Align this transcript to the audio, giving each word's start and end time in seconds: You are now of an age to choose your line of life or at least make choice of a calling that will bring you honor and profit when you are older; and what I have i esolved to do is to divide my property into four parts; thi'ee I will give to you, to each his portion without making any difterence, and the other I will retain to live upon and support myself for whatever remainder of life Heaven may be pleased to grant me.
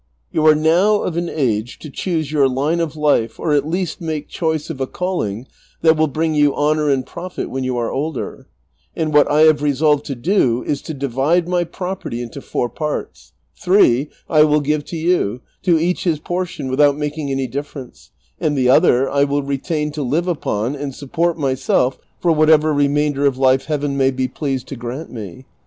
You 0.31 0.47
are 0.47 0.55
now 0.55 1.03
of 1.03 1.15
an 1.15 1.29
age 1.29 1.77
to 1.77 1.87
choose 1.91 2.31
your 2.31 2.49
line 2.49 2.79
of 2.79 2.95
life 2.95 3.39
or 3.39 3.51
at 3.53 3.67
least 3.67 4.01
make 4.01 4.27
choice 4.29 4.71
of 4.71 4.81
a 4.81 4.87
calling 4.87 5.45
that 5.83 5.95
will 5.95 6.07
bring 6.07 6.33
you 6.33 6.55
honor 6.55 6.89
and 6.89 7.05
profit 7.05 7.51
when 7.51 7.63
you 7.63 7.77
are 7.77 7.91
older; 7.91 8.47
and 8.95 9.13
what 9.13 9.29
I 9.29 9.41
have 9.41 9.61
i 9.63 9.67
esolved 9.67 10.05
to 10.05 10.15
do 10.15 10.63
is 10.63 10.81
to 10.81 10.95
divide 10.95 11.47
my 11.47 11.63
property 11.63 12.19
into 12.19 12.41
four 12.41 12.67
parts; 12.67 13.33
thi'ee 13.55 14.09
I 14.27 14.43
will 14.43 14.61
give 14.61 14.85
to 14.85 14.97
you, 14.97 15.41
to 15.61 15.77
each 15.77 16.05
his 16.05 16.17
portion 16.17 16.67
without 16.71 16.97
making 16.97 17.29
any 17.29 17.45
difterence, 17.47 18.09
and 18.39 18.57
the 18.57 18.69
other 18.69 19.07
I 19.07 19.23
will 19.23 19.43
retain 19.43 19.91
to 19.91 20.01
live 20.01 20.27
upon 20.27 20.73
and 20.75 20.95
support 20.95 21.37
myself 21.37 21.99
for 22.19 22.31
whatever 22.31 22.73
remainder 22.73 23.27
of 23.27 23.37
life 23.37 23.65
Heaven 23.65 23.97
may 23.97 24.09
be 24.09 24.27
pleased 24.27 24.65
to 24.69 24.75
grant 24.75 25.11
me. 25.11 25.45